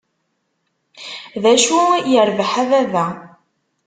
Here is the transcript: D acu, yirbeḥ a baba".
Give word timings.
D 1.41 1.43
acu, 1.53 1.81
yirbeḥ 2.11 2.51
a 2.61 2.63
baba". 2.69 3.05